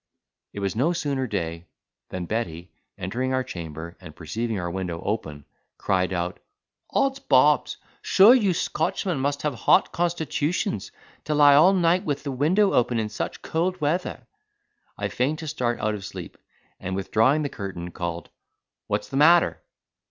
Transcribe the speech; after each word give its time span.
It 0.51 0.61
was 0.61 0.75
no 0.75 0.93
sooner 0.93 1.27
day 1.27 1.67
than 2.09 2.25
Betty, 2.25 2.71
entering 2.97 3.35
our 3.35 3.43
chamber, 3.43 3.95
and 4.01 4.15
perceiving 4.15 4.59
our 4.59 4.71
window 4.71 4.99
open, 5.03 5.45
cried 5.77 6.11
out, 6.11 6.39
"Odds 6.89 7.19
bobs! 7.19 7.77
sure 8.01 8.33
you 8.33 8.51
Scotchmen 8.55 9.19
must 9.19 9.43
have 9.43 9.53
hot 9.53 9.91
constitutions 9.91 10.91
to 11.25 11.35
lie 11.35 11.53
all 11.53 11.71
night 11.73 12.03
with 12.03 12.23
the 12.23 12.31
window 12.31 12.73
open 12.73 12.97
in 12.97 13.09
such 13.09 13.43
cold 13.43 13.79
weather." 13.79 14.25
I 14.97 15.07
feigned 15.07 15.37
to 15.37 15.47
start 15.47 15.79
out 15.79 15.93
of 15.93 16.03
sleep, 16.03 16.35
and, 16.79 16.95
withdrawing 16.95 17.43
the 17.43 17.49
curtain, 17.49 17.91
called, 17.91 18.31
"What's 18.87 19.07
the 19.07 19.17
matter?" 19.17 19.61